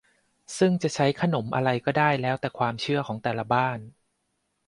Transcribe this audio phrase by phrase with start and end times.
[0.57, 3.79] ซึ่งจะใช้ขนมอะไรก็ได้แล้วแต่ความเชื่อของแต่ละบ้าน